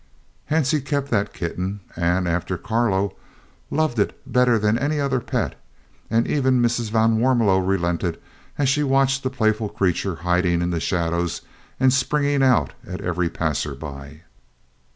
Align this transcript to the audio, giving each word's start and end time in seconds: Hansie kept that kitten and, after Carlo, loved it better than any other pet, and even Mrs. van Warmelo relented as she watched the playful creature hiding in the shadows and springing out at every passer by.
Hansie 0.49 0.83
kept 0.83 1.11
that 1.11 1.31
kitten 1.31 1.79
and, 1.95 2.27
after 2.27 2.57
Carlo, 2.57 3.13
loved 3.69 3.99
it 3.99 4.19
better 4.25 4.57
than 4.57 4.79
any 4.79 4.99
other 4.99 5.19
pet, 5.19 5.53
and 6.09 6.27
even 6.27 6.59
Mrs. 6.59 6.89
van 6.89 7.19
Warmelo 7.19 7.59
relented 7.59 8.19
as 8.57 8.67
she 8.67 8.81
watched 8.81 9.21
the 9.21 9.29
playful 9.29 9.69
creature 9.69 10.15
hiding 10.15 10.63
in 10.63 10.71
the 10.71 10.79
shadows 10.79 11.43
and 11.79 11.93
springing 11.93 12.41
out 12.41 12.73
at 12.83 13.01
every 13.01 13.29
passer 13.29 13.75
by. 13.75 14.21